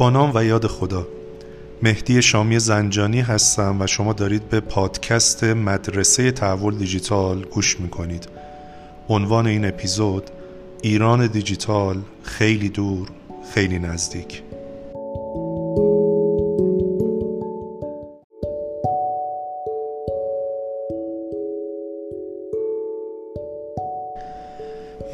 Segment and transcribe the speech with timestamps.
[0.00, 1.06] با نام و یاد خدا.
[1.82, 8.28] مهدی شامی زنجانی هستم و شما دارید به پادکست مدرسه تحول دیجیتال گوش می‌کنید.
[9.08, 10.30] عنوان این اپیزود
[10.82, 13.08] ایران دیجیتال خیلی دور
[13.54, 14.42] خیلی نزدیک.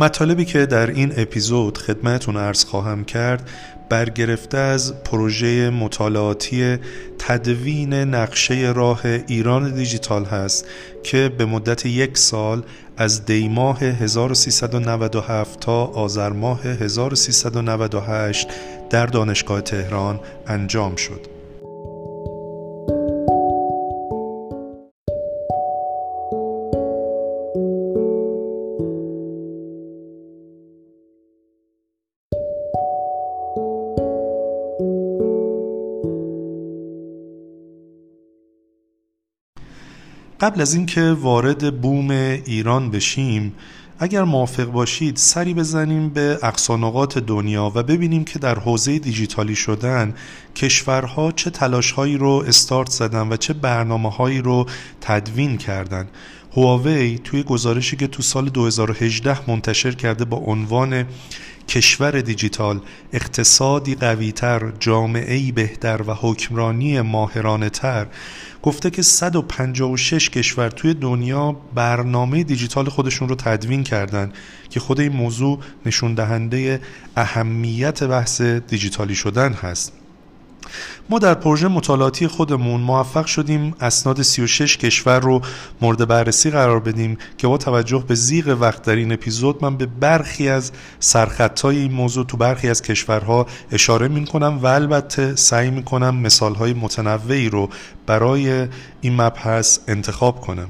[0.01, 3.51] مطالبی که در این اپیزود خدمتون ارز خواهم کرد
[3.89, 6.79] برگرفته از پروژه مطالعاتی
[7.19, 10.67] تدوین نقشه راه ایران دیجیتال هست
[11.03, 12.63] که به مدت یک سال
[12.97, 18.49] از دیماه 1397 تا آذر ماه 1398
[18.91, 21.36] در دانشگاه تهران انجام شد.
[40.41, 43.53] قبل از اینکه وارد بوم ایران بشیم
[43.99, 50.15] اگر موافق باشید سری بزنیم به اقصانقات دنیا و ببینیم که در حوزه دیجیتالی شدن
[50.57, 54.67] کشورها چه تلاشهایی رو استارت زدن و چه برنامه هایی رو
[55.01, 56.09] تدوین کردن.
[56.57, 61.07] هواوی توی گزارشی که تو سال 2018 منتشر کرده با عنوان
[61.69, 62.81] کشور دیجیتال
[63.13, 68.07] اقتصادی قویتر جامعه بهتر و حکمرانی ماهرانه تر
[68.67, 74.33] گفته که 156 کشور توی دنیا برنامه دیجیتال خودشون رو تدوین کردن
[74.71, 76.81] که خود این موضوع نشون دهنده
[77.17, 79.93] اهمیت بحث دیجیتالی شدن هست.
[81.11, 85.41] ما در پروژه مطالعاتی خودمون موفق شدیم اسناد 36 کشور رو
[85.81, 89.87] مورد بررسی قرار بدیم که با توجه به زیغ وقت در این اپیزود من به
[89.87, 95.71] برخی از سرخطهای این موضوع تو برخی از کشورها اشاره می کنم و البته سعی
[95.71, 97.69] می کنم مثالهای متنوعی رو
[98.07, 98.69] برای
[99.01, 100.69] این مبحث انتخاب کنم.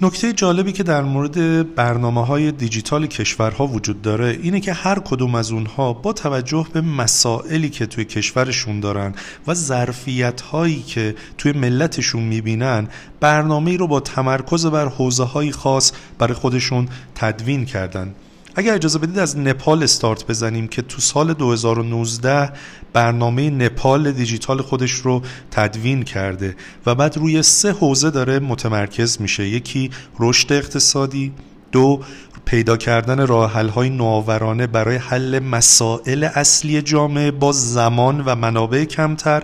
[0.00, 5.34] نکته جالبی که در مورد برنامه های دیجیتال کشورها وجود داره اینه که هر کدوم
[5.34, 9.14] از اونها با توجه به مسائلی که توی کشورشون دارن
[9.46, 12.88] و ظرفیت هایی که توی ملتشون می‌بینن
[13.20, 18.14] برنامه رو با تمرکز بر حوزه های خاص برای خودشون تدوین کردن.
[18.56, 22.52] اگر اجازه بدید از نپال استارت بزنیم که تو سال 2019
[22.92, 26.56] برنامه نپال دیجیتال خودش رو تدوین کرده
[26.86, 29.48] و بعد روی سه حوزه داره متمرکز میشه.
[29.48, 31.32] یکی رشد اقتصادی
[31.72, 32.00] دو
[32.44, 39.42] پیدا کردن راه های نوآورانه برای حل مسائل اصلی جامعه با زمان و منابع کمتر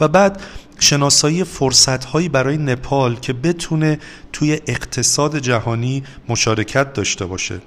[0.00, 0.42] و بعد
[0.78, 3.98] شناسایی فرصت هایی برای نپال که بتونه
[4.32, 7.60] توی اقتصاد جهانی مشارکت داشته باشه.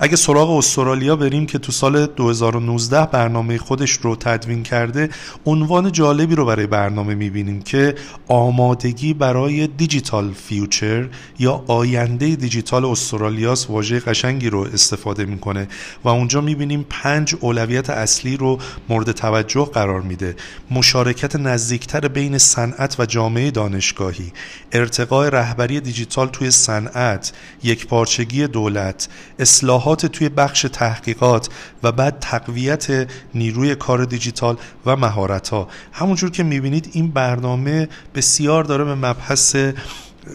[0.00, 5.10] اگه سراغ استرالیا بریم که تو سال 2019 برنامه خودش رو تدوین کرده
[5.46, 7.94] عنوان جالبی رو برای برنامه می‌بینیم که
[8.28, 15.68] آمادگی برای دیجیتال فیوچر یا آینده دیجیتال استرالیاس واژه قشنگی رو استفاده می‌کنه
[16.04, 20.36] و اونجا می‌بینیم پنج اولویت اصلی رو مورد توجه قرار میده.
[20.70, 24.32] مشارکت نزدیکتر بین صنعت و جامعه دانشگاهی
[24.72, 27.32] ارتقاء رهبری دیجیتال توی صنعت
[27.62, 31.48] یک پارچگی دولت اصلاح اصلاحات توی بخش تحقیقات
[31.82, 34.56] و بعد تقویت نیروی کار دیجیتال
[34.86, 39.56] و مهارت ها همونجور که می‌بینید این برنامه بسیار داره به مبحث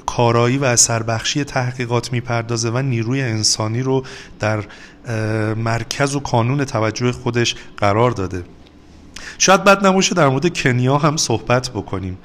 [0.05, 4.03] کارایی و اثربخشی تحقیقات می‌پردازه و نیروی انسانی رو
[4.39, 4.63] در
[5.55, 8.43] مرکز و کانون توجه خودش قرار داده.
[9.37, 12.17] شاید بد نباشه در مورد کنیا هم صحبت بکنیم.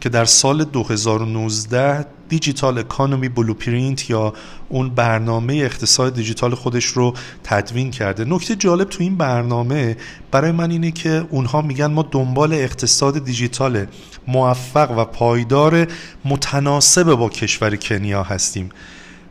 [0.00, 4.32] که در سال 2019 دیجیتال اکانومی بلوپرینت یا
[4.68, 7.14] اون برنامه اقتصاد دیجیتال خودش رو
[7.44, 8.24] تدوین کرده.
[8.24, 9.96] نکته جالب تو این برنامه
[10.30, 13.86] برای من اینه که اونها میگن ما دنبال اقتصاد دیجیتال
[14.26, 15.86] موفق و پایدار
[16.24, 18.70] متناسب با کشور کنیا هستیم.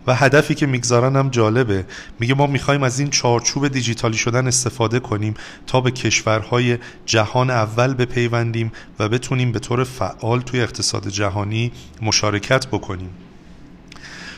[0.07, 1.85] و هدفی که می‌گذارن هم جالبه.
[2.20, 5.34] میگه ما می‌خوایم از این چارچوب دیجیتالی شدن استفاده کنیم
[5.67, 11.72] تا به کشورهای جهان اول بپیوندیم و بتونیم به طور فعال توی اقتصاد جهانی
[12.02, 13.09] مشارکت بکنیم.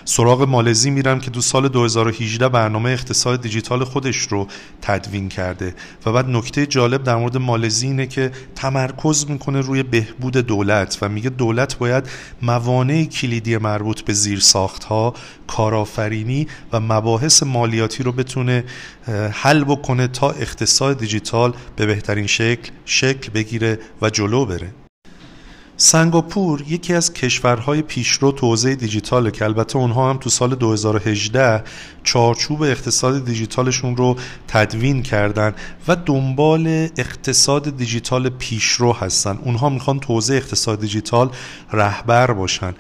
[0.09, 4.47] سراغ مالزی میرم که دو سال 2018 برنامه اقتصاد دیجیتال خودش رو
[4.81, 5.75] تدوین کرده.
[6.05, 11.09] و بعد نکته جالب در مورد مالزی اینه که تمرکز می‌کنه روی بهبود دولت و
[11.09, 12.09] میگه دولت باید
[12.41, 14.43] موانع کلیدی مربوط به زیر
[14.89, 15.13] ها
[15.47, 18.63] کارآفرینی و مباحث مالیاتی رو بتونه
[19.31, 24.88] حل بکنه تا اقتصاد دیجیتال به بهترین شکل شکل بگیره و جلو بره.
[25.81, 31.63] سنگاپور یکی از کشورهای پیشرو تو حوزه دیجیتاله که البته اونها هم تو سال 2018
[32.03, 34.15] چارچوب اقتصاد دیجیتالشون رو
[34.47, 35.53] تدوین کردن
[35.87, 39.39] و دنبال اقتصاد دیجیتال پیشرو هستن.
[39.43, 41.29] اونها می‌خوان تو حوزه اقتصاد دیجیتال
[41.71, 42.73] رهبر باشن.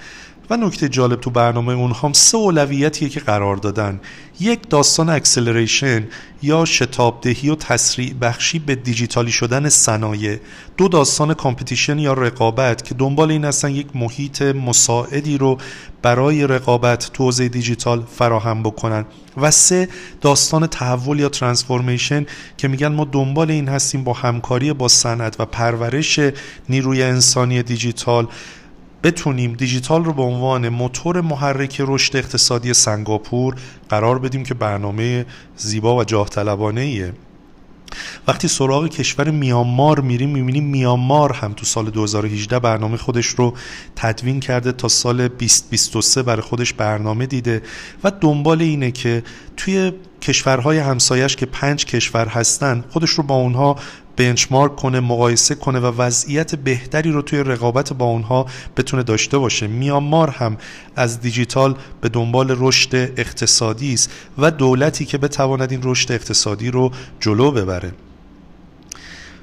[0.49, 3.99] و نکته جالب تو برنامه اونها هم سه اولویتیه که قرار دادن.
[4.39, 6.07] یک داستان acceleration
[6.41, 10.37] یا شتابدهی و تسریع بخشی به دیجیتالی شدن صنایع.
[10.77, 15.57] دو داستان competition یا رقابت که دنبال این هستن یک محیط مساعدی رو
[16.01, 19.05] برای رقابت تو حوزه دیجیتال فراهم بکنن.
[19.37, 19.89] و سه
[20.21, 22.25] داستان تحول یا transformation
[22.57, 26.19] که میگن ما دنبال این هستیم با همکاری با صنعت و پرورش
[26.69, 28.27] نیروی انسانی دیجیتال
[29.03, 33.55] بتونیم دیجیتال رو به عنوان موتور محرک رشد اقتصادی سنگاپور
[33.89, 35.25] قرار بدیم که برنامه
[35.55, 37.13] زیبا و جاه طلبانه ایه
[38.27, 43.53] وقتی سراغ کشور میانمار میریم می‌بینیم میانمار هم تو سال 2018 برنامه خودش رو
[43.95, 47.61] تدوین کرده تا سال 2023 برای خودش برنامه دیده
[48.03, 49.23] و دنبال اینه که
[49.57, 49.91] توی
[50.21, 53.75] کشورهای همسایش که پنج کشور هستن خودش رو با اونها
[54.19, 58.45] بنچمارک کنه مقایسه کنه و وضعیت بهتری رو توی رقابت با اونها
[58.77, 59.67] بتونه داشته باشه.
[59.67, 60.57] میانمار هم
[60.95, 66.91] از دیجیتال به دنبال رشد اقتصادی است و دولتی که بتواند این رشد اقتصادی رو
[67.19, 67.91] جلو ببره.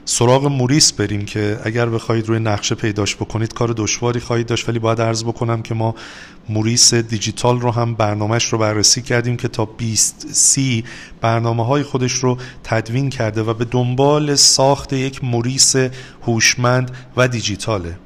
[0.09, 4.79] سراغ موریس بریم که اگر بخواید روی نقشه پیداش بکنید کار دشواری خواهید داشت ولی
[4.79, 5.95] باید عرض بکنم که ما
[6.49, 10.85] موریس دیجیتال رو هم برنامهش رو بررسی کردیم که تا 20 سی
[11.21, 15.77] برنامه های خودش رو تدوین کرده و به دنبال ساخت یک موریس
[16.27, 17.99] هوشمند و دیجیتاله.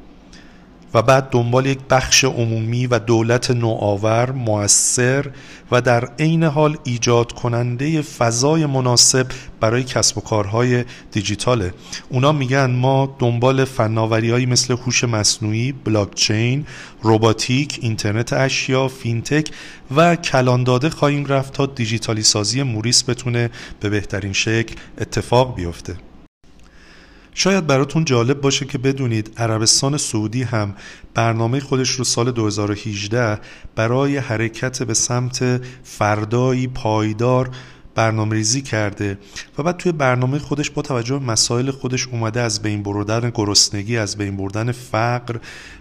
[0.95, 5.31] و بعد دنبال یک بخش عمومی و دولت نوآور موثر
[5.73, 9.27] و در عین حال ایجاد کننده فضای مناسب
[9.61, 11.75] برای کسب و کارهای دیجیتاله.
[12.09, 16.67] اونا میگن ما دنبال فناوریهایی مثل هوش مصنوعی بلاکچین
[17.03, 19.51] روباتیک اینترنت اشیا فینتک
[19.97, 23.51] و کلانداده خواهیم رفت تا دیجیتالی سازی موریس بتونه
[23.81, 26.10] به بهترین شکل اتفاق بیفته.
[27.35, 30.75] شاید براتون جالب باشه که بدونید عربستان سعودی هم
[31.15, 33.39] برنامه خودش رو سال 2018
[33.77, 37.51] برای حرکت به سمت فردایی پایدار
[37.95, 39.19] برنامه ریزی کرده
[39.59, 43.97] و بعد توی برنامه خودش با توجه به مسائل خودش اومده از بین بردن گرسنگی
[43.97, 45.37] از بین بردن فقر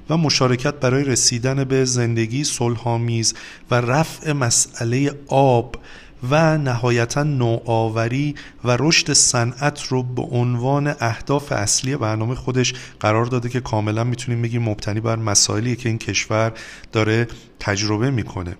[0.09, 3.33] و مشارکت برای رسیدن به زندگی صلحآمیز
[3.71, 5.75] و رفع مسئله آب
[6.23, 13.49] و نهایتا نوآوری و رشد صنعت رو به عنوان اهداف اصلی برنامه خودش قرار داده
[13.49, 16.53] که کاملا می‌تونیم بگیم مبتنی بر مسائلی که این کشور
[16.91, 17.27] داره
[17.59, 18.55] تجربه می‌کنه.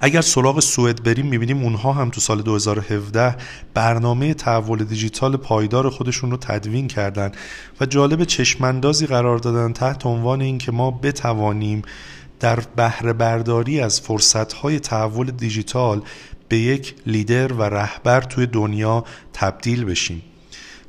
[0.00, 3.36] اگر سراغ سوئد بریم می‌بینیم اونها هم تو سال 2017
[3.74, 7.32] برنامه تحول دیجیتال پایدار خودشون رو تدوین کردن
[7.80, 11.82] و جالب چشماندازی قرار دادن تحت عنوان اینکه ما بتوانیم
[12.40, 16.02] در بهره برداری از فرصتهای تحول دیجیتال
[16.54, 20.22] به یک لیدر و رهبر توی دنیا تبدیل بشیم.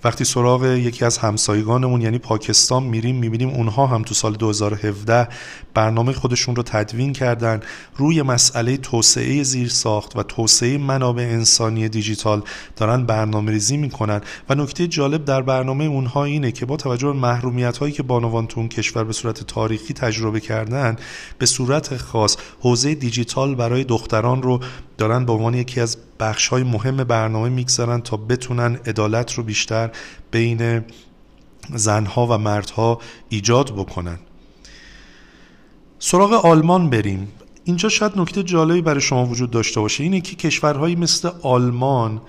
[0.06, 5.28] وقتی سراغ یکی از همسایگانمون یعنی پاکستان میریم می‌بینیم اونها هم تو سال 2017
[5.74, 7.60] برنامه خودشون رو تدوین کردن
[7.98, 12.42] روی مسئله توسعه زیر ساخت و توسعه منابع انسانی دیجیتال
[12.76, 14.22] دارن برنامه ریزی می‌کنن.
[14.50, 18.48] و نکته جالب در برنامه اونها اینه که با توجه به محرومیت هایی که بانوان
[18.48, 20.96] تو اون کشور به صورت تاریخی تجربه کردن
[21.38, 24.60] به صورت خاص حوزه دیجیتال برای دختران رو
[24.98, 29.92] دارن به عنوان یکی از بخش های مهم برنامه می‌گذارن تا بتونن عدالت رو بیشتر
[30.32, 30.86] بین
[31.74, 33.00] زنها و مردها
[33.30, 34.20] ایجاد بکنن.
[36.00, 37.28] سراغ آلمان بریم.
[37.64, 40.04] اینجا شاید نکته جالبی برای شما وجود داشته باشه.
[40.04, 42.22] اینه که کشورهایی مثل آلمان،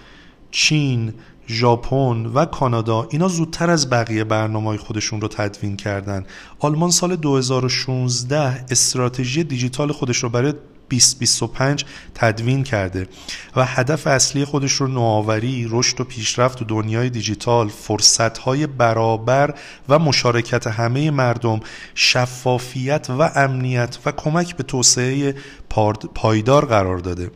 [0.50, 1.12] چین،
[1.48, 6.26] ژاپن و کانادا اینا زودتر از بقیه برنامه خودشون رو تدوین کردن.
[6.58, 10.52] آلمان سال 2016 استراتژی دیجیتال خودش رو برای
[10.90, 13.08] 2025 تدوین کرده
[13.56, 19.54] و هدف اصلی خودش رو نوآوری، رشد و پیشرفت و دنیای دیجیتال، فرصتهای برابر
[19.88, 21.60] و مشارکت همه مردم،
[21.94, 25.34] شفافیت و امنیت و کمک به توسعه
[26.14, 27.30] پایدار قرار داده.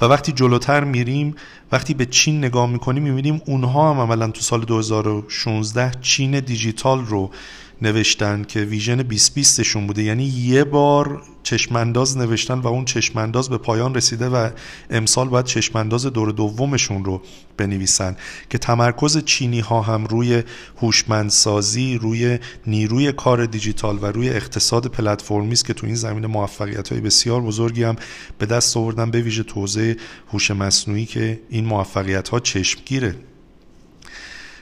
[0.00, 1.34] و وقتی جلوتر میریم
[1.72, 7.30] وقتی به چین نگاه می‌کنیم می‌بینیم اونها هم عملا تو سال 2016 چین دیجیتال رو
[7.84, 10.02] نوشتن که ویژن 2020 شون بوده.
[10.02, 14.50] یعنی یه بار چشمانداز نوشتن و اون چشمانداز به پایان رسیده و
[14.90, 17.22] امسال باید چشمانداز دور دومشون رو
[17.56, 18.16] بنویسن
[18.50, 20.42] که تمرکز چینی ها هم روی
[20.82, 26.88] هوشمندسازی روی نیروی کار دیجیتال و روی اقتصاد پلتفرمی است که تو این زمینه موفقیت
[26.92, 27.96] های بسیار بزرگی هم
[28.38, 29.96] به دست آوردن به ویژه توزیع
[30.32, 33.14] هوش مصنوعی که این موفقیت ها چشمگیره.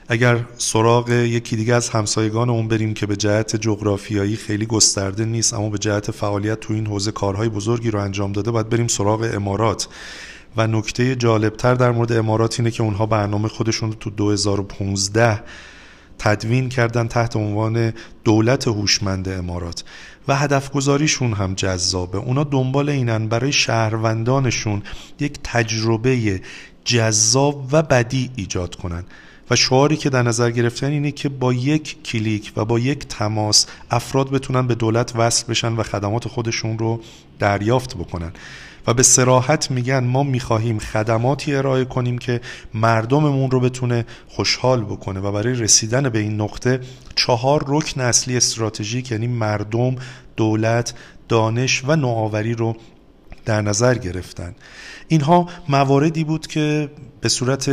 [0.08, 5.54] اگر سراغ یکی دیگه از همسایگان اون بریم که به جهت جغرافیایی خیلی گسترده نیست
[5.54, 9.30] اما به جهت فعالیت تو این حوزه کارهای بزرگی رو انجام داده باید بریم سراغ
[9.34, 9.88] امارات.
[10.56, 15.42] و نکته جالبتر در مورد امارات اینه که اونها برنامه خودشون رو تو 2015
[16.18, 17.92] تدوین کردن تحت عنوان
[18.24, 19.84] دولت هوشمند امارات.
[20.28, 22.18] و هدف گذاریشون هم جذابه.
[22.18, 24.82] اونا دنبال اینن برای شهروندانشون
[25.20, 26.40] یک تجربه
[26.84, 29.04] جذاب و بدی ایجاد کنن.
[29.50, 33.66] و شعاری که در نظر گرفتن اینه که با یک کلیک و با یک تماس
[33.90, 37.00] افراد بتونن به دولت وصل بشن و خدمات خودشون رو
[37.38, 38.32] دریافت بکنن.
[38.86, 42.40] و به سراحت میگن ما می‌خواهیم خدماتی ارائه کنیم که
[42.74, 45.20] مردممون رو بتونه خوشحال بکنه.
[45.20, 46.80] و برای رسیدن به این نقطه
[47.14, 49.96] چهار رکن اصلی استراتژیک یعنی مردم،
[50.36, 50.94] دولت،
[51.28, 52.76] دانش و نوآوری رو
[53.44, 54.54] در نظر گرفتن.
[55.08, 56.90] اینها مواردی بود که
[57.20, 57.70] به صورت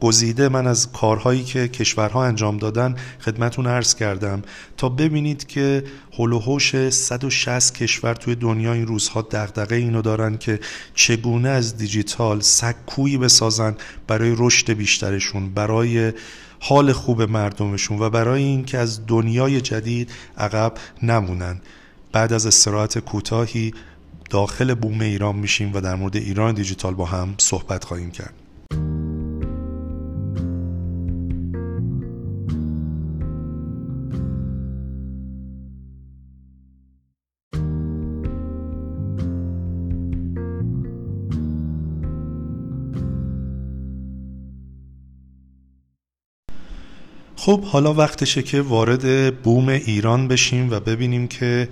[0.00, 4.42] گزیده من از کارهایی که کشورها انجام دادن خدمتون عرض کردم.
[4.76, 5.84] تا ببینید که
[6.18, 10.60] هلوهوش 160 کشور توی دنیا این روزها دغدغه اینو دارن که
[10.94, 16.12] چگونه از دیجیتال سکویی بسازن برای رشد بیشترشون برای
[16.60, 21.60] حال خوب مردمشون و برای اینکه از دنیای جدید عقب نمونن.
[22.12, 23.74] بعد از استراحت کوتاهی
[24.30, 28.34] داخل بوم ایران میشیم و در مورد ایران دیجیتال با هم صحبت خواهیم کرد.
[47.46, 51.68] خب حالا وقتشه که وارد بوم ایران بشیم و ببینیم که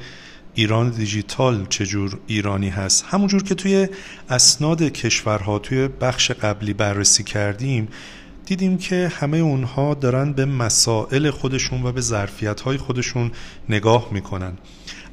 [0.55, 3.89] ایران دیجیتال چجور ایرانی هست؟ همونجور که توی
[4.31, 7.89] اسناد کشورها توی بخش قبلی بررسی کردیم
[8.47, 13.31] دیدیم که همه اونها دارن به مسائل خودشون و به ظرفیت های خودشون
[13.69, 14.53] نگاه می‌کنن.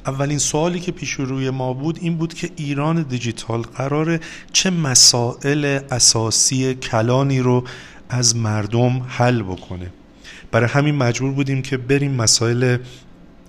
[0.06, 4.20] اولین سوالی که پیش روی ما بود این بود که ایران دیجیتال قرار
[4.52, 7.64] چه مسائل اساسی کلانی رو
[8.08, 9.92] از مردم حل بکنه.
[10.50, 12.78] برای همین مجبور بودیم که بریم مسائل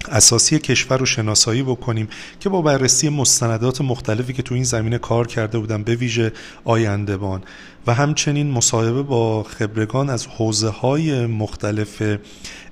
[0.10, 2.08] اساسی کشور رو شناسایی بکنیم
[2.40, 6.32] که با بررسی مستندات مختلفی که تو این زمینه کار کرده بودن به ویژه
[6.64, 7.44] آیندهبان.
[7.88, 12.18] و همچنین مصاحبه با خبرگان از حوزه های مختلف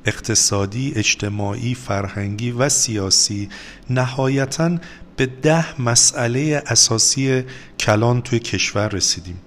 [0.05, 3.49] اقتصادی، اجتماعی، فرهنگی و سیاسی
[3.89, 4.77] نهایتا
[5.15, 7.43] به ده مسئله اساسی
[7.79, 9.37] کلان توی کشور رسیدیم.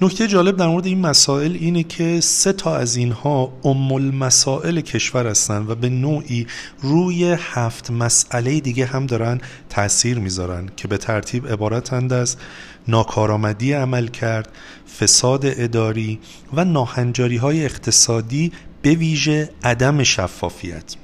[0.00, 5.26] نکته جالب در مورد این مسائل اینه که سه تا از اینها ام المسائل کشور
[5.26, 6.46] هستن و به نوعی
[6.80, 12.36] روی هفت مسئله دیگه هم دارن تاثیر می‌ذارن که به ترتیب عبارتند از
[12.88, 14.48] ناکارآمدی عمل کرد
[15.00, 16.20] فساد اداری
[16.52, 18.52] و ناهنجاری های اقتصادی
[18.82, 20.94] به ویژه عدم شفافیت.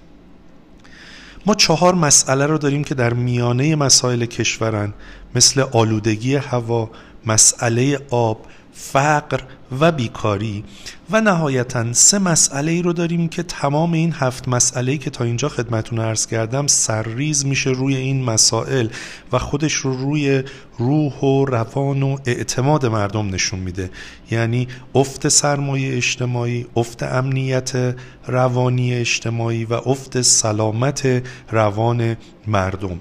[1.46, 4.92] ما چهار مسئله رو داریم که در میانه مسائل کشورن
[5.34, 6.90] مثل آلودگی هوا،
[7.26, 9.40] مسئله آب فقر
[9.80, 10.64] و بیکاری.
[11.10, 15.48] و نهایتا سه مسئله ای رو داریم که تمام این هفت مسئله که تا اینجا
[15.48, 18.88] خدمتون ارز کردم سرریز میشه روی این مسائل
[19.32, 20.42] و خودش رو روی
[20.78, 23.90] روح و روان و اعتماد مردم نشون میده.
[24.30, 27.96] یعنی افت سرمایه اجتماعی افت امنیت
[28.26, 33.00] روانی اجتماعی و افت سلامت روان مردم.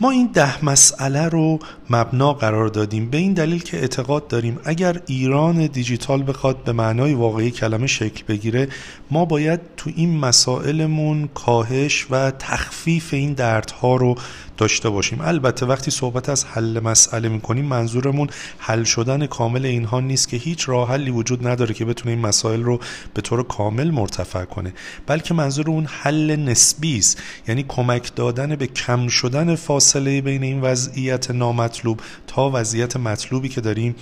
[0.00, 1.58] ما این ده مسئله رو
[1.90, 3.10] مبنا قرار دادیم.
[3.10, 8.24] به این دلیل که اعتقاد داریم اگر ایران دیجیتال بخواد به معنای واقعی کلمه شکل
[8.28, 8.68] بگیره
[9.10, 14.14] ما باید تو این مسائلمون کاهش و تخفیف این دردها رو
[14.58, 15.20] داشته باشیم.
[15.20, 20.68] البته وقتی صحبت از حل مسئله می‌کنیم منظورمون حل شدن کامل اینها نیست که هیچ
[20.68, 22.80] راه حلی وجود نداره که بتونه این مسائل رو
[23.14, 24.72] به طور کامل مرتفع کنه.
[25.06, 27.22] بلکه منظور اون حل نسبی است.
[27.48, 33.60] یعنی کمک دادن به کم شدن فاصله بین این وضعیت نامطلوب تا وضعیت مطلوبی که
[33.60, 33.94] داریم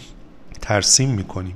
[0.60, 1.54] ترسیم می‌کنیم.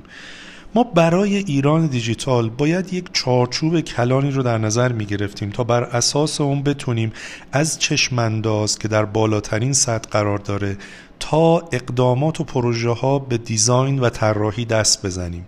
[0.75, 5.83] ما برای ایران دیجیتال باید یک چارچوب کلانی رو در نظر می گرفتیم تا بر
[5.83, 7.11] اساس اون بتونیم
[7.51, 10.77] از چشمانداز که در بالاترین سطح قرار داره
[11.19, 15.45] تا اقدامات و پروژه ها به دیزاین و طراحی دست بزنیم.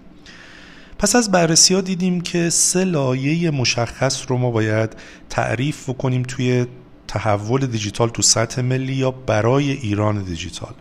[0.97, 4.95] پس از بررسی ها دیدیم که سه لایه مشخص رو ما باید
[5.29, 6.65] تعریف بکنیم توی
[7.07, 10.73] تحول دیجیتال تو سطح ملی یا برای ایران دیجیتال.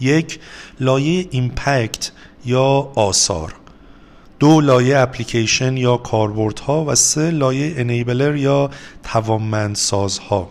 [0.00, 0.40] یک
[0.80, 2.10] لایه impact
[2.44, 3.54] یا آثار.
[4.40, 8.70] دو لایه اپلیکیشن یا کاربردها و سه لایه enabler یا
[9.02, 10.50] توانمندسازها.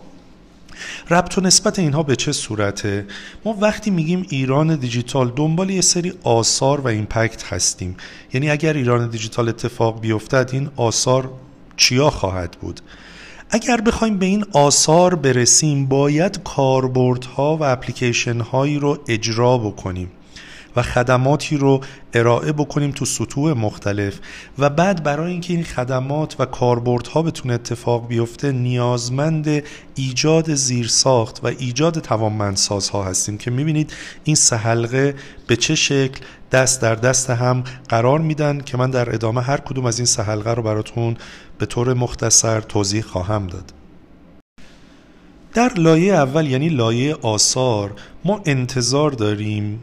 [1.10, 3.06] ربط و نسبت اینها به چه صورته؟
[3.46, 7.96] ما وقتی میگیم ایران دیجیتال دنبال یه سری آثار و impact هستیم.
[8.34, 11.32] یعنی اگر ایران دیجیتال اتفاق بیفتد این آثار
[11.78, 12.82] چیا خواهد بود؟
[13.50, 20.12] اگر بخوایم به این آثار برسیم باید کاربردها و اپلیکیشن هایی رو اجرا بکنیم.
[20.76, 21.82] و خدماتی رو
[22.14, 24.20] ارائه بکنیم تو سطوح مختلف.
[24.60, 29.64] و بعد برای اینکه این خدمات و کاربردها بتونه اتفاق بیفته نیازمند
[29.96, 35.16] ایجاد زیرساخت و ایجاد توانمندسازها هستیم که می‌بینید این سه حلقه
[35.48, 36.20] به چه شکل
[36.52, 40.24] دست در دست هم قرار میدن که من در ادامه هر کدوم از این سه
[40.24, 41.18] حلقه رو براتون
[41.58, 43.74] به طور مختصر توضیح خواهم داد.
[45.54, 47.94] در لایه اول یعنی لایه آثار
[48.26, 49.80] ما انتظار داریم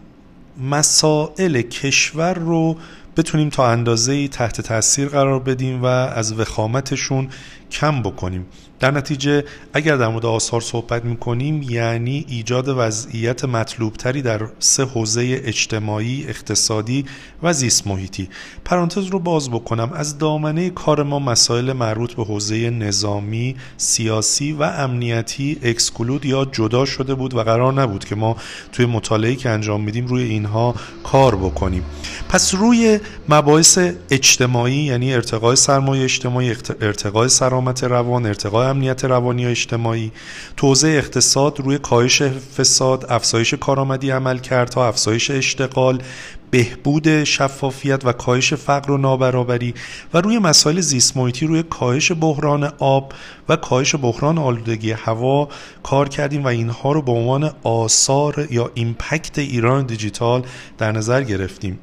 [0.61, 2.77] مسائل کشور رو
[3.17, 7.29] بتونیم تا اندازه تحت تاثیر قرار بدیم و از وخامتشون
[7.71, 8.47] کم بکنیم.
[8.81, 15.41] در نتیجه اگر در مورد آثار صحبت می‌کنیم یعنی ایجاد وضعیت مطلوبتری در سه حوزه
[15.45, 17.05] اجتماعی، اقتصادی
[17.43, 18.29] و زیست محیطی.
[18.65, 19.93] پرانتز رو باز بکنم.
[19.93, 26.85] از دامنه کار ما مسائل مربوط به حوزه نظامی، سیاسی و امنیتی اکسکلود یا جدا
[26.85, 28.37] شده بود و قرار نبود که ما
[28.73, 31.83] توی مطالعه که انجام میدیم روی اینها کار بکنیم.
[32.29, 33.79] پس روی مباحث
[34.11, 40.13] اجتماعی یعنی ارتقای سرمایه اجتماعی ارتقای سرامت روان ارتقای امنیت روانی و اجتماعی.
[40.57, 46.03] توزیع اقتصاد روی کاهش فساد افزایش کارآمدی عملکردها افزایش اشتغال
[46.51, 49.75] بهبود شفافیت و کاهش فقر و نابرابری.
[50.15, 53.13] و روی مسائل زیست محیطی روی کاهش بحران آب
[53.49, 55.49] و کاهش بحران آلودگی هوا
[55.83, 60.43] کار کردیم و اینها رو به عنوان آثار یا ایمپکت ایران دیجیتال
[60.79, 61.79] در نظر گرفتیم.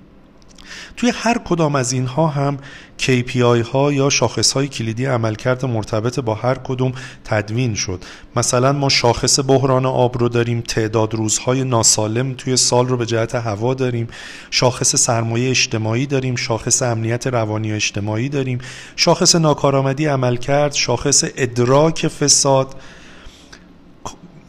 [0.98, 2.58] توی هر کدام از اینها هم
[3.00, 6.92] KPI ها یا شاخص های کلیدی عملکرد مرتبط با هر کدوم
[7.24, 8.04] تدوین شد.
[8.36, 13.36] مثلا ما شاخص بحران آب رو داریم تعداد روزهای ناسالم توی سال رو به جهت
[13.36, 14.08] هوا داریم.
[14.52, 18.60] شاخص سرمایه اجتماعی داریم شاخص امنیت روانی و اجتماعی داریم.
[18.96, 22.76] شاخص ناکارآمدی عملکرد شاخص ادراک فساد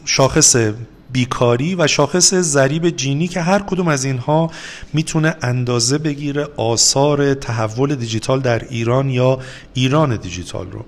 [0.04, 0.56] شاخص
[1.14, 4.50] بیکاری و شاخص ضریب جینی که هر کدوم از اینها
[4.92, 9.38] می‌تونه اندازه بگیره آثار تحول دیجیتال در ایران یا
[9.74, 10.84] ایران دیجیتال رو.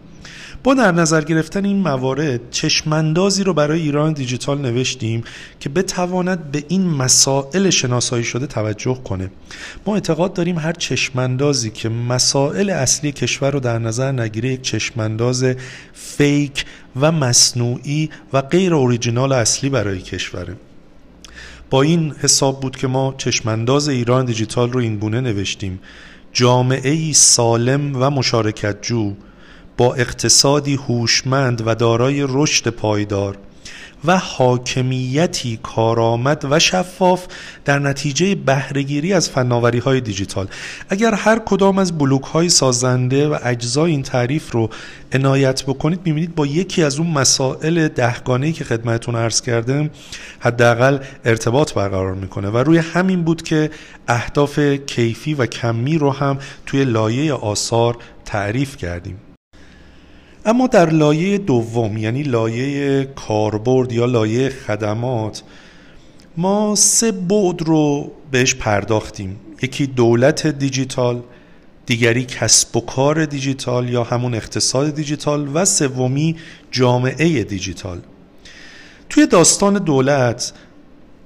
[0.67, 5.25] با در نظر گرفتن این موارد چشماندازی رو برای ایران دیجیتال نوشتیم
[5.61, 9.31] که بتواند به این مسائل شناسایی شده توجه کنه.
[9.87, 15.45] ما اعتقاد داریم هر چشماندازی که مسائل اصلی کشور رو در نظر نگیره یک چشمانداز
[15.93, 16.65] فیک
[17.01, 20.57] و مصنوعی و غیر اوریجینال اصلی برای کشوره.
[21.71, 25.81] با این حساب بود که ما چشمانداز ایران دیجیتال رو این بونه نوشتیم.
[26.33, 29.13] جامعه ای سالم و مشارکت جو
[29.77, 33.39] با اقتصادی هوشمند و دارای رشد پایدار
[34.05, 37.27] و حاکمیتی کارآمد و شفاف
[37.65, 40.47] در نتیجه بهرهگیری از فناوری های دیجیتال.
[40.89, 44.71] اگر هر کدام از بلوک های سازنده و اجزای این تعریف رو
[45.13, 49.91] عنایت بکنید می‌بینید با یکی از اون مسائل دهگانه‌ای که خدمتتون عرض کردم
[50.41, 53.71] حداقل ارتباط برقرار می‌کنه و روی همین بود که
[54.09, 59.21] اهداف کیفی و کمی رو هم توی لایه آثار تعریف کردیم.
[60.47, 65.43] اما در لایه دوم یعنی لایه کاربرد یا لایه خدمات
[66.37, 69.37] ما سه بعد رو بهش پرداختیم.
[69.63, 71.23] یکی دولت دیجیتال
[71.87, 76.37] دیگری کسب و کار دیجیتال یا همون اقتصاد دیجیتال و سومی
[76.71, 77.99] جامعه دیجیتال.
[79.09, 80.53] توی داستان دولت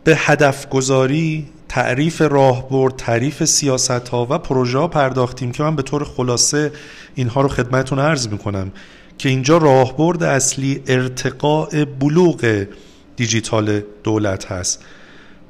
[0.05, 5.83] به هدف گذاری تعریف راهبرد تعریف سیاست ها و پروژه ها پرداختیم که من به
[5.83, 6.73] طور خلاصه
[7.15, 8.73] اینها رو خدمتون عرض می‌کنم.
[9.21, 12.67] که اینجا راهبرد اصلی ارتقاء بلوغ
[13.17, 14.85] دیجیتال دولت هست.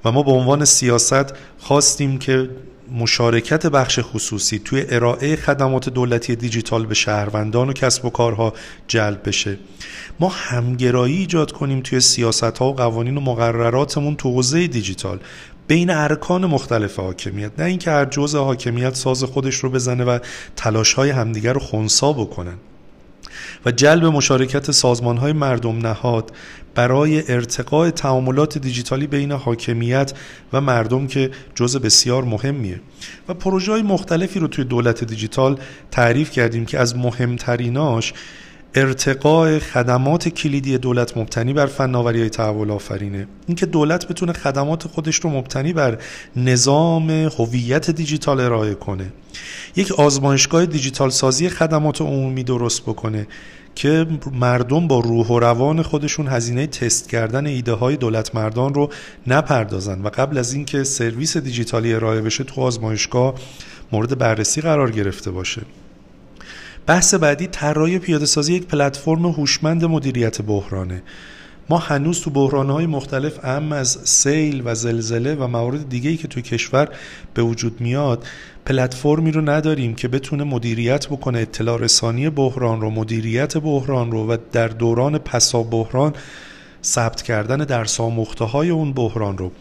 [0.04, 2.50] و ما به عنوان سیاست خواستیم که
[2.98, 8.52] مشارکت بخش خصوصی توی ارائه خدمات دولتی دیجیتال به شهروندان و کسب و کارها
[8.88, 9.58] جلب بشه.
[10.20, 15.20] ما همگرایی ایجاد کنیم توی سیاست ها و قوانین و مقرراتمون تو حوزه دیجیتال
[15.66, 17.50] بین ارکان مختلف حاکمیت.
[17.58, 20.18] نه اینکه هر جزء حاکمیت ساز خودش رو بزنه و
[20.56, 22.56] تلاش های همدیگر رو خونسا بکنن.
[23.66, 26.32] و جلب مشارکت سازمان های مردم نهاد
[26.74, 30.12] برای ارتقاء تعاملات دیجیتالی بین حاکمیت
[30.52, 32.80] و مردم که جزء بسیار مهمیه.
[33.28, 35.58] و پروژه های مختلفی رو توی دولت دیجیتال
[35.90, 38.12] تعریف کردیم که از مهمتریناش
[38.74, 43.26] ارتقاء خدمات کلیدی دولت مبتنی بر فناوری های تحول آفرینه.
[43.46, 45.98] اینکه دولت بتونه خدمات خودش رو مبتنی بر
[46.36, 49.12] نظام هویت دیجیتال ارائه کنه.
[49.76, 53.26] یک آزمایشگاه دیجیتال سازی خدمات عمومی درست بکنه
[53.74, 58.90] که مردم با روح و روان خودشون هزینه تست کردن ایده های دولت مردان رو
[59.26, 63.34] نپردازن و قبل از اینکه سرویس دیجیتالی ارائه بشه تو آزمایشگاه
[63.92, 65.62] مورد بررسی قرار گرفته باشه.
[66.90, 71.02] بحث بعدی طراحی پیاده سازی یک پلتفرم هوشمند مدیریت بحرانه.
[71.68, 76.42] ما هنوز تو بحرانهای مختلف ام از سیل و زلزله و موارد دیگه‌ای که توی
[76.42, 76.88] کشور
[77.34, 78.26] به وجود میاد
[78.66, 84.36] پلتفرمی رو نداریم که بتونه مدیریت بکنه اطلاع رسانی بحران رو مدیریت بحران رو و
[84.52, 86.14] در دوران پسا بحران
[86.84, 89.52] ثبت کردن در ساموخته های اون بحران رو.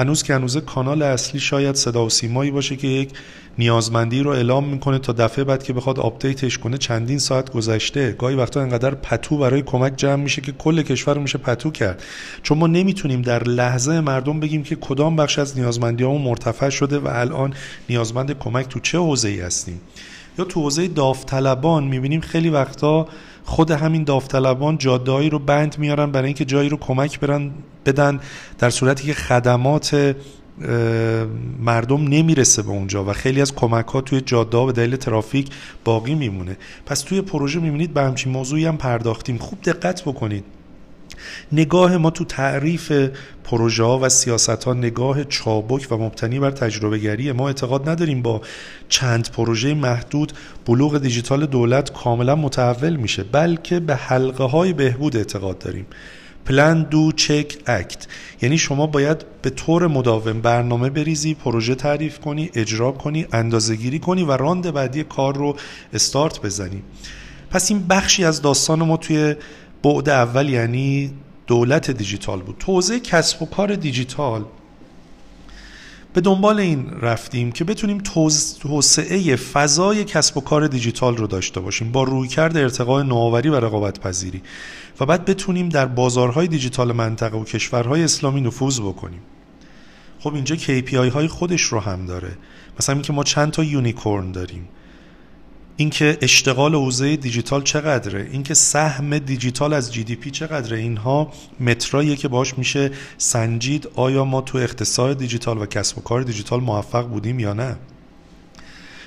[0.00, 3.10] هنوز که هنوز کانال اصلی شاید صدا و سیمایی باشه که یک
[3.58, 8.12] نیازمندی رو اعلام می‌کنه تا دفعه بعد که بخواد update ش کنه چندین ساعت گذشته.
[8.12, 12.02] گاهی وقتا انقدر پتو برای کمک جمع میشه که کل کشور رو میشه پتو کرد.
[12.42, 17.08] چون ما نمی‌تونیم در لحظه مردم بگیم که کدام بخش از نیازمندی مرتفع شده و
[17.12, 17.54] الان
[17.88, 19.80] نیازمند کمک تو چه حوزه ای هستیم.
[20.38, 23.08] یا تو حوزه داوطلبان می‌بینیم خیلی وقتا
[23.44, 27.50] خود همین داوطلبان جاده‌هایی رو بند میارن برای اینکه جایی رو کمک برن
[27.86, 28.20] بدن
[28.58, 30.16] در صورتی که خدمات
[31.60, 35.50] مردم نمی‌رسه به اونجا و خیلی از کمک ها توی جاده به دلیل ترافیک
[35.84, 36.56] باقی میمونه.
[36.86, 39.38] پس توی پروژه می‌بینید به همچین موضوعی هم پرداختیم.
[39.38, 40.44] خوب دقت بکنید.
[41.52, 42.92] نگاه ما تو تعریف
[43.44, 48.40] پروژه و سیاست ها نگاه چابک و مبتنی بر تجربه گریه ما اعتقاد نداریم با
[48.88, 50.32] چند پروژه محدود
[50.66, 55.86] بلوغ دیجیتال دولت کاملا متحول میشه بلکه به حلقه های بهبود اعتقاد داریم.
[56.44, 58.06] پلان دو چک اکت.
[58.42, 63.98] یعنی شما باید به طور مداوم برنامه بریزی پروژه تعریف کنی اجرا کنی اندازه گیری
[63.98, 65.56] کنی و راند بعدی کار رو
[65.92, 66.82] استارت بزنی.
[67.50, 69.34] پس این بخشی از داستان ما توی
[69.82, 71.12] بعد اول یعنی
[71.46, 72.56] دولت دیجیتال بود.
[72.58, 74.44] توزیع کسب و کار دیجیتال.
[76.14, 77.98] به دنبال این رفتیم که بتونیم
[78.60, 81.92] توسعه فضای کسب و کار دیجیتال رو داشته باشیم.
[81.92, 84.42] با رویکرد ارتقاء نوآوری و رقابت پذیری
[85.00, 89.20] و بعد بتونیم در بازارهای دیجیتال منطقه و کشورهای اسلامی نفوذ بکنیم.
[90.20, 92.38] خب اینجا KPI های خودش رو هم داره.
[92.80, 94.68] مثلا اینکه ما چند تا unicorn داریم.
[95.80, 102.58] اینکه اشتغال حوزه دیجیتال چقدره؟ اینکه سهم دیجیتال از GDP چقدره؟ اینها متراییه که باش
[102.58, 107.52] میشه سنجید آیا ما تو اقتصاد دیجیتال و کسب و کار دیجیتال موفق بودیم یا
[107.52, 107.76] نه؟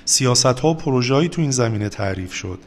[0.05, 2.59] سیاست ها و پروژه‌ای تو این زمینه تعریف شد.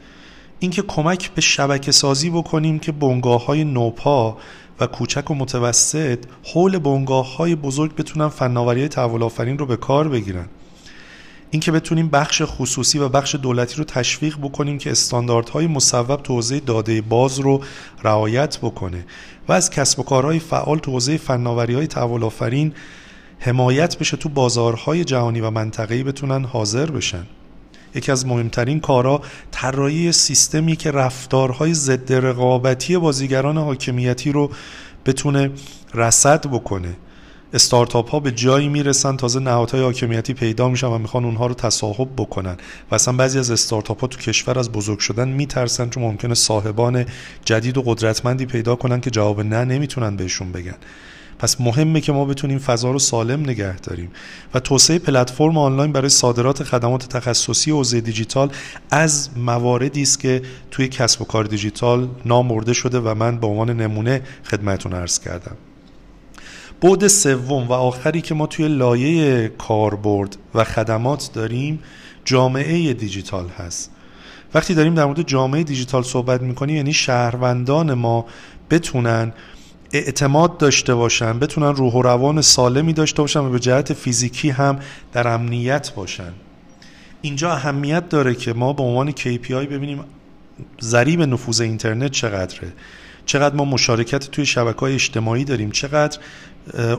[0.59, 4.37] اینکه کمک به شبکه سازی بکنیم که بنگاه های نوپا
[4.79, 10.07] و کوچک و متوسط حول بنگاه های بزرگ بتونن فناوری تحول آفرین رو به کار
[10.07, 10.47] بگیرن.
[11.51, 16.59] اینکه بتونیم بخش خصوصی و بخش دولتی رو تشویق بکنیم که استانداردهای مصوب تو حوزه
[16.59, 17.61] داده باز رو
[18.03, 19.05] رعایت بکنه.
[19.47, 22.71] و از کسب و کارهای فعال تو حوزه فناوری های تحول
[23.39, 27.23] حمایت بشه تو بازارهای جهانی و منطقه‌ای بتونن حاضر بشن.
[27.95, 34.51] یکی از مهمترین کارها طراحی سیستمی که رفتارهای ضد رقابتی بازیگران حاکمیتی رو
[35.05, 35.51] بتونه
[35.93, 36.95] رصد بکنه.
[37.53, 42.09] استارتاپ ها به جایی می‌رسن تازه نهادهای حاکمیتی پیدا میشن و می‌خوان اونها رو تصاحب
[42.17, 42.57] بکنن.
[42.91, 47.05] و اصلا بعضی از استارتاپ ها تو کشور از بزرگ شدن میترسن چون ممکنه صاحبان
[47.45, 50.75] جدید و قدرتمندی پیدا کنن که جواب نه نمی‌تونن بهشون بگن.
[51.39, 54.11] پس مهمه که ما بتونیم فضا رو سالم نگه داریم.
[54.53, 58.51] و توسعه پلتفرم آنلاین برای صادرات خدمات تخصصی حوزه دیجیتال
[58.91, 63.69] از مواردی است که توی کسب و کار دیجیتال نامورده شده و من به عنوان
[63.69, 65.57] نمونه خدمتتون عرض کردم.
[66.81, 71.79] بعد سوم و آخری که ما توی لایه کاربرد و خدمات داریم
[72.25, 73.91] جامعه دیجیتال هست.
[74.53, 78.25] وقتی داریم در مورد جامعه دیجیتال صحبت می‌کنیم یعنی شهروندان ما
[78.69, 79.33] بتونن
[79.93, 84.79] اعتماد داشته باشن بتونن روح و روان سالمی داشته باشن و به جهت فیزیکی هم
[85.13, 86.33] در امنیت باشن.
[87.21, 90.03] اینجا اهمیت داره که ما به عنوان KPI ببینیم
[90.81, 92.73] ضریب نفوذ اینترنت چقدره.
[93.25, 96.19] چقدر ما مشارکت توی شبکه های اجتماعی داریم چقدر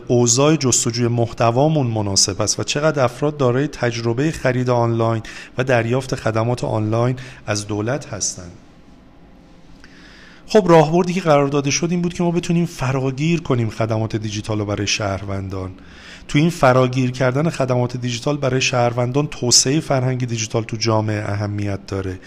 [0.06, 5.22] اوضاع جستجوی محتوامون مناسب است و چقدر افراد دارای تجربه خرید آنلاین
[5.58, 8.52] و دریافت خدمات آنلاین از دولت هستند.
[10.46, 14.58] خب راهبردی که قرار داده شد این بود که ما بتونیم فراگیر کنیم خدمات دیجیتال
[14.58, 15.70] رو برای شهروندان.
[16.28, 22.18] تو این فراگیر کردن خدمات دیجیتال برای شهروندان توسعه فرهنگ دیجیتال تو جامعه اهمیت داره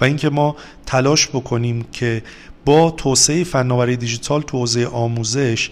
[0.00, 0.56] و اینکه ما
[0.86, 2.22] تلاش بکنیم که
[2.64, 5.70] با توسعه فناوری دیجیتال تو حوزه آموزش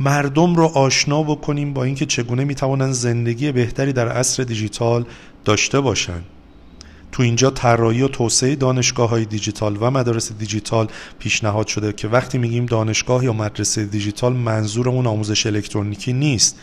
[0.00, 5.04] مردم رو آشنا بکنیم با اینکه چگونه می‌توانند زندگی بهتری در عصر دیجیتال
[5.44, 6.24] داشته باشند.
[7.12, 12.38] تو اینجا طراحی و توسعه دانشگاه های دیجیتال و مدارس دیجیتال پیشنهاد شده که وقتی
[12.38, 16.58] میگیم دانشگاه یا مدرسه دیجیتال منظور اون آموزش الکترونیکی نیست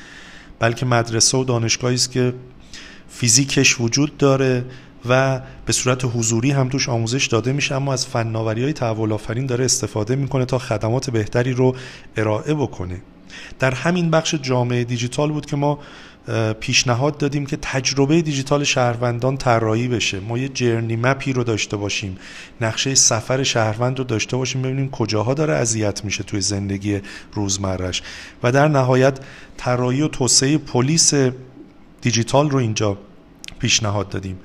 [0.59, 2.33] بلکه مدرسه و دانشگاهی است که
[3.09, 4.65] فیزیکش وجود داره
[5.09, 9.45] و به صورت حضوری هم توش آموزش داده میشه اما از فناوری های تحول آفرین
[9.45, 11.75] داره استفاده می‌کنه تا خدمات بهتری رو
[12.17, 13.01] ارائه بکنه.
[13.59, 15.79] در همین بخش جامعه دیجیتال بود که ما
[16.59, 20.19] پیشنهاد دادیم که تجربه دیجیتال شهروندان طراحی بشه.
[20.19, 22.17] ما یه جرنی مپی رو داشته باشیم.
[22.61, 26.99] نقشه سفر شهروند رو داشته باشیم ببینیم کجاها داره اذیت میشه توی زندگی
[27.33, 28.01] روزمرش
[28.43, 29.19] و در نهایت
[29.57, 31.13] طراحی و توسعه پلیس
[32.01, 32.97] دیجیتال رو اینجا
[33.59, 34.39] پیشنهاد دادیم.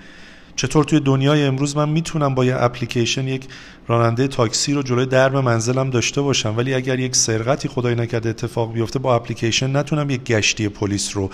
[0.60, 3.44] چطور توی دنیای امروز من می‌تونم با یه اپلیکیشن یک
[3.88, 8.72] راننده تاکسی رو جلوی درب منزلم داشته باشم؟ ولی اگر یک سرقتی خدای نکرده اتفاق
[8.72, 11.30] بیفته با اپلیکیشن نتونم یک گشتی پلیس رو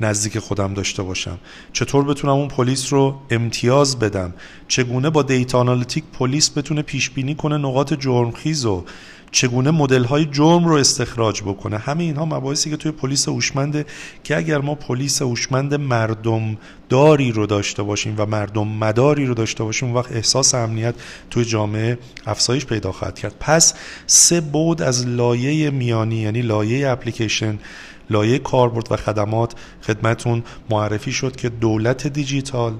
[0.00, 1.38] نزدیک خودم داشته باشم.
[1.72, 4.34] چطور بتونم اون پلیس رو امتیاز بدم؟
[4.68, 8.84] چگونه با data analytic پلیس بتونه پیش بینی کنه نقاط جرمخیز و
[9.32, 11.78] چگونه مدل های جرم رو استخراج بکنه.
[11.78, 13.86] همه اینها مباحثی که توی پلیس هوشمند
[14.24, 16.56] که اگر ما پلیس هوشمند مردم
[16.88, 20.94] داری رو داشته باشیم و مردم مداری رو داشته باشیم اون وقت احساس امنیت
[21.30, 23.34] توی جامعه افزایش پیدا خواهد کرد.
[23.40, 23.74] پس
[24.06, 27.58] سه بعد از لایه میانی یعنی لایه اپلیکیشن
[28.10, 32.74] لایه کاربرد و خدمات خدمتون معرفی شد که دولت دیجیتال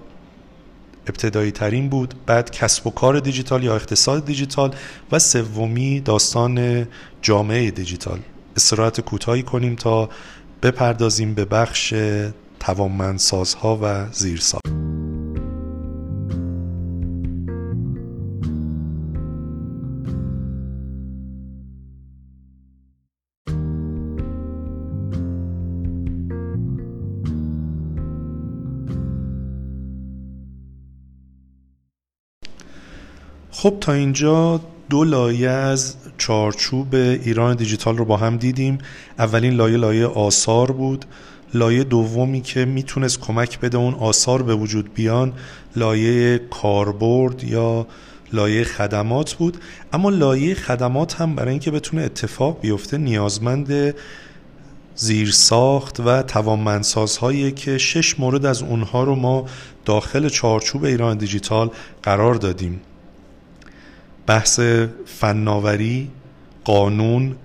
[1.06, 4.74] ابتدایی ترین بود بعد کسب و کار دیجیتال یا اقتصاد دیجیتال
[5.12, 6.86] و سومی داستان
[7.22, 8.18] جامعه دیجیتال.
[8.56, 10.08] استراحت کوتاهی کنیم تا
[10.62, 11.94] بپردازیم به بخش
[12.60, 14.69] توانمندسازها و زیرساخت
[33.62, 38.78] خب تا اینجا دو لایه از چارچوب ایران دیجیتال رو با هم دیدیم.
[39.18, 41.04] اولین لایه لایه آثار بود.
[41.54, 45.32] لایه دومی که می‌تونست کمک بده اون آثار به وجود بیان
[45.76, 47.86] لایه کاربرد یا
[48.32, 49.56] لایه خدمات بود.
[49.92, 53.94] اما لایه خدمات هم برای اینکه بتونه اتفاق بیفته نیازمند
[54.94, 59.46] زیرساخت و توانمندسازهایی که شش مورد از اونها رو ما
[59.84, 61.70] داخل چارچوب ایران دیجیتال
[62.02, 62.80] قرار دادیم.
[64.26, 64.60] بحث
[65.06, 66.10] فناوری
[66.64, 67.36] قانون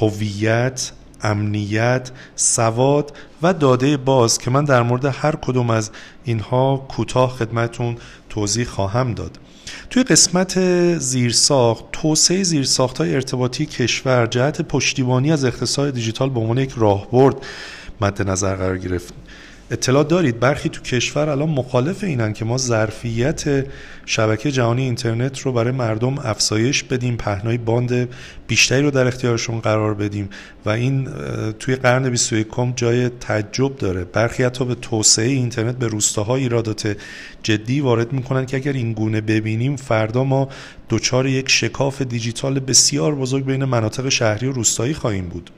[0.00, 5.90] هویت امنیت سواد و داده باز که من در مورد هر کدوم از
[6.24, 7.96] اینها کوتاه خدمتون
[8.28, 9.38] توضیح خواهم داد.
[9.90, 10.60] توی قسمت
[10.98, 17.36] زیرساخت توسعه زیرساخت های ارتباطی کشور جهت پشتیبانی از اقتصاد دیجیتال به عنوان یک راهبرد
[18.00, 19.14] مد نظر قرار گرفت.
[19.70, 23.66] اطلاع دارید؟ برخی تو کشور الان مخالف اینن که ما ظرفیت
[24.06, 28.08] شبکه جهانی اینترنت رو برای مردم افزایش بدیم پهنای باند
[28.46, 30.28] بیشتری رو در اختیارشون قرار بدیم
[30.66, 31.08] و این
[31.58, 34.04] توی قرن 21 جای تعجب داره.
[34.04, 36.96] برخی حتی به توسعه اینترنت به روستاها ایرادات
[37.42, 40.48] جدی وارد می‌کنن که اگر این گونه ببینیم فردا ما
[40.90, 45.50] دچار یک شکاف دیجیتال بسیار بزرگ بین مناطق شهری و روستایی خواهیم بود.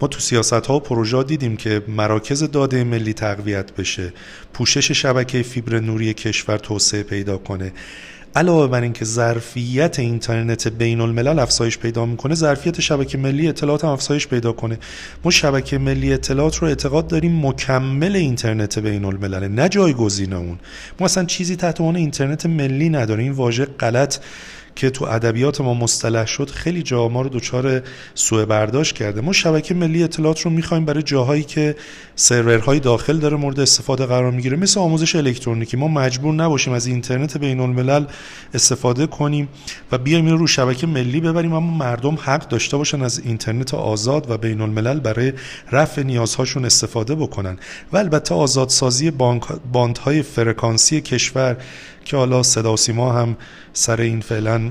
[0.00, 4.12] ما تو سیاست ها و پروژه دیدیم که مراکز داده ملی تقویت بشه
[4.54, 7.72] پوشش شبکه فیبر نوری کشور توسعه پیدا کنه.
[8.36, 13.90] علاوه بر اینکه ظرفیت اینترنت بین الملل افزایش پیدا می‌کنه ظرفیت شبکه ملی اطلاعات هم
[13.90, 14.78] افزایش پیدا کنه.
[15.24, 20.58] ما شبکه ملی اطلاعات رو اعتقاد داریم مکمل اینترنت بین الملل نه جایگزین اون.
[21.00, 24.18] ما اصلا چیزی تحت عنوان اینترنت ملی نداریم این واژه غلط.
[24.76, 27.82] که تو ادبیات ما مصطلح شد خیلی جا ما رو دچار
[28.14, 29.20] سوء برداشت کرده.
[29.20, 31.76] ما شبکه ملی اطلاعات رو می‌خوایم برای جاهایی که
[32.16, 35.76] سرورهای داخل داره مورد استفاده قرار می‌گیره مثل آموزش الکترونیکی.
[35.76, 38.04] ما مجبور نباشیم از اینترنت بین الملل
[38.54, 39.48] استفاده کنیم
[39.92, 41.52] و بیایم رو شبکه ملی ببریم.
[41.52, 45.32] اما مردم حق داشته باشن از اینترنت آزاد و بین الملل برای
[45.72, 47.58] رفع نیازهاشون استفاده بکنن.
[47.92, 49.10] و البته آزادسازی
[49.72, 51.56] باندهای فرکانسی کشور
[52.04, 53.36] که حالا صدا سیما هم
[53.72, 54.70] سر این فعلا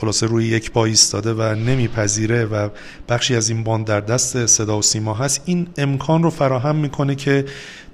[0.00, 2.68] خلاصه روی یک پای ایستاده و نمیپذیره و
[3.08, 5.42] بخشی از این باند در دست صدا و سیما هست.
[5.44, 7.44] این امکان رو فراهم می‌کنه که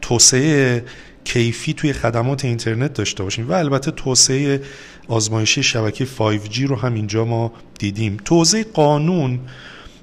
[0.00, 0.84] توسعه
[1.24, 4.60] کیفی توی خدمات اینترنت داشته باشیم و البته توسعه
[5.08, 8.16] آزمایشی شبکه 5G رو هم اینجا ما دیدیم.
[8.24, 9.40] توسعه قانون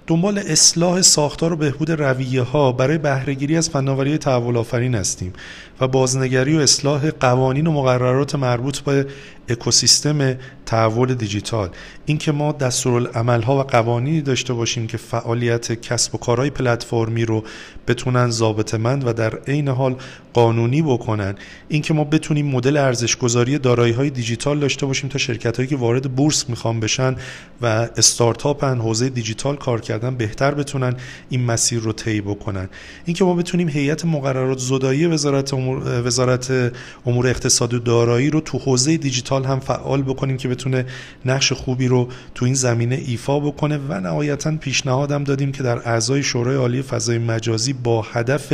[0.07, 5.33] دنبال اصلاح ساختار و بهبود رویه ها برای بهرهگیری از فناوری تحول آفرین هستیم.
[5.81, 9.07] و بازنگری و اصلاح قوانین و مقررات مربوط به
[9.49, 11.69] اکوسیستم تحول دیجیتال.
[12.05, 17.43] اینکه ما دستورالعملها و قوانینی داشته باشیم که فعالیت کسب و کارهای پلتفرمی رو
[17.87, 19.95] بتونن ضابطمند و در عین حال
[20.33, 21.35] قانونی بکنن.
[21.67, 25.75] اینکه ما بتونیم مدل ارزش گذاری دارایی های دیجیتال داشته باشیم تا شرکت هایی که
[25.75, 27.15] وارد بورس می‌خوان بشن
[27.61, 27.65] و
[27.97, 30.95] استارتاپ حوزه دیجیتال کار کردن بهتر بتونن
[31.29, 32.69] این مسیر رو طی بکنن.
[33.05, 36.73] اینکه ما بتونیم هیئت مقررات زدایی وزارت امور, وزارت
[37.05, 40.85] امور اقتصاد و دارایی رو تو حوزه دیجیتال هم فعال بکنیم که بتونه
[41.25, 46.23] نقش خوبی رو تو این زمینه ایفا بکنه و نهایتا پیشنهادم دادیم که در اعضای
[46.23, 48.53] شورای عالی فضای مجازی با هدف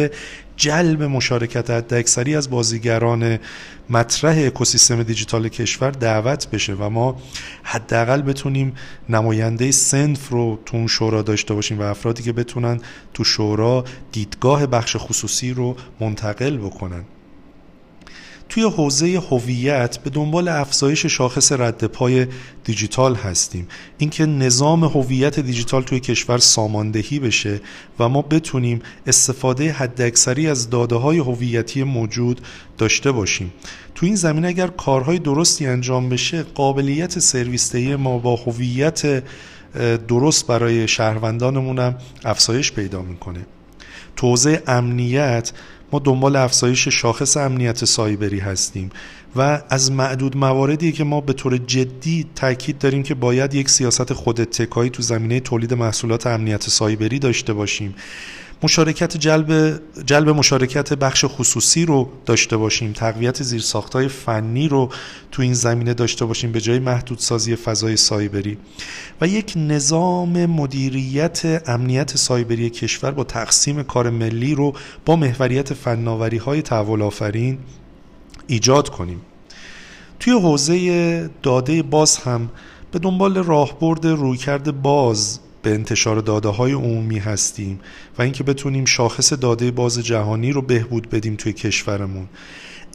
[0.58, 3.40] جلب مشارکت حداکثری از بازیگران
[3.90, 7.22] مطرح اکوسیستم دیجیتال کشور دعوت بشه و ما
[7.64, 8.74] حداقل بتونیم
[9.10, 12.80] نماینده سنف رو تو اون شورا داشته باشیم و افرادی که بتونن
[13.14, 17.04] تو شورا دیدگاه بخش خصوصی رو منتقل بکنن.
[18.50, 22.28] توی حوزه هویت به دنبال افزایش شاخص رد پای
[22.64, 23.68] دیجیتال هستیم.
[23.98, 27.62] اینکه نظام هویت دیجیتال توی کشور ساماندهی بشه
[28.00, 32.42] و ما بتونیم استفاده حداکثری از داده های هویتی موجود
[32.78, 33.54] داشته باشیم.
[33.96, 39.24] تو این زمینه اگر کارهای درستی انجام بشه قابلیت سرویس ما با هویت
[40.08, 43.46] درست برای شهروندانمون هم افزایش پیدا می‌کنه.
[44.16, 45.52] توزیع امنیت
[45.92, 48.90] ما دنبال افزایش شاخص امنیت سایبری هستیم
[49.36, 54.14] و از معدود مواردی که ما به طور جدی تاکید داریم که باید یک سیاست
[54.14, 57.96] خود تکایی تو زمینه تولید محصولات امنیت سایبری داشته باشیم.
[58.64, 62.94] مشارکت جلب جلب مشارکت بخش خصوصی رو داشته باشیم.
[62.94, 64.90] تقویت زیرساختهای فنی رو
[65.32, 68.58] تو این زمینه داشته باشیم به جای محدودسازی فضای سایبری.
[69.22, 74.74] و یک نظام مدیریت امنیت سایبری کشور با تقسیم کار ملی رو
[75.06, 77.58] با محوریت فناوری های تحول آفرین
[78.48, 79.22] ایجاد کنیم.
[80.20, 82.50] توی حوزه داده باز هم
[82.92, 87.80] به دنبال راهبرد رویکرد باز به انتشار داده های عمومی هستیم
[88.18, 92.28] و اینکه بتونیم شاخص داده باز جهانی رو بهبود بدیم توی کشورمون.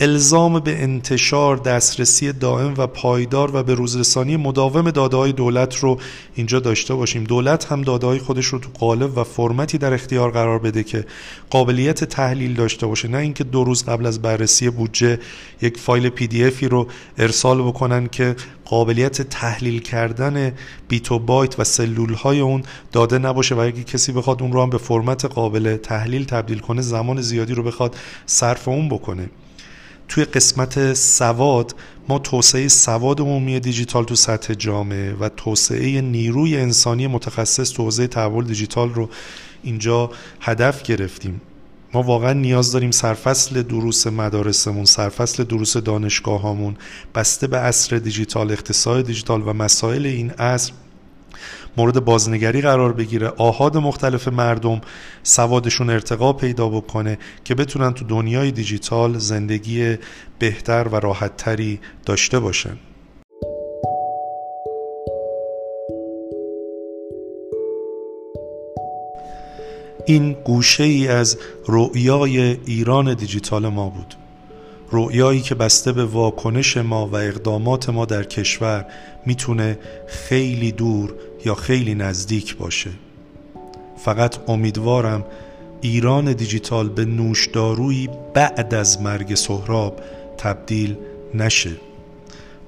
[0.02, 5.98] الزام به انتشار دسترسی دائم و پایدار و به روزرسانی مداوم داده های دولت رو
[6.34, 7.24] اینجا داشته باشیم.
[7.24, 11.04] دولت هم داده های خودش رو تو قالب و فرمتی در اختیار قرار بده که
[11.50, 13.08] قابلیت تحلیل داشته باشه.
[13.08, 15.18] نه اینکه دو روز قبل از بررسی بودجه
[15.62, 16.86] یک فایل پی دی افی رو
[17.18, 20.52] ارسال بکنن که قابلیت تحلیل کردن
[20.88, 24.62] بیت و بایت و سلول های اون داده نباشه و اگه کسی بخواد اون رو
[24.62, 29.30] هم به فرمت قابل تحلیل تبدیل کنه زمان زیادی رو بخواد صرف اون بکنه.
[30.10, 31.74] توی قسمت سواد
[32.08, 38.06] ما توسعه سواد عمومی دیجیتال تو سطح جامعه و توسعه نیروی انسانی متخصص تو حوزه
[38.06, 39.08] تحول دیجیتال رو
[39.62, 41.40] اینجا هدف گرفتیم.
[41.92, 46.76] ما واقعا نیاز داریم سرفصل دروس مدارسمون سرفصل دروس دانشگاه هامون
[47.14, 50.72] بسته به عصر دیجیتال اقتصاد دیجیتال و مسائل این عصر
[51.76, 53.28] مورد بازنگری قرار بگیره.
[53.28, 54.80] آهاد مختلف مردم
[55.22, 59.96] سوادشون ارتقا پیدا بکنه که بتونن تو دنیای دیجیتال زندگی
[60.38, 62.76] بهتر و راحتتری داشته باشن.
[70.06, 74.14] این گوشه ای از رؤیای ایران دیجیتال ما بود.
[74.92, 78.86] رؤیایی که بسته به واکنش ما و اقدامات ما در کشور
[79.26, 82.90] می‌تونه خیلی دور یا خیلی نزدیک باشه.
[84.04, 85.24] فقط امیدوارم
[85.80, 90.00] ایران دیجیتال به نوشدارویی بعد از مرگ سهراب
[90.38, 90.96] تبدیل
[91.34, 91.70] نشه.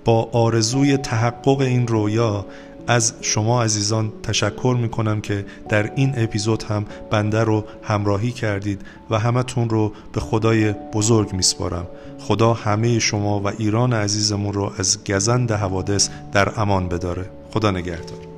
[0.04, 2.46] با آرزوی تحقق این رویا
[2.86, 8.80] از شما عزیزان تشکر می کنم که در این اپیزود هم بنده رو همراهی کردید
[9.10, 11.86] و همتون رو به خدای بزرگ میسپارم.
[12.18, 17.30] خدا همه شما و ایران عزیزمون رو از گزند حوادث در امان بداره.
[17.50, 18.31] خدا نگهدار.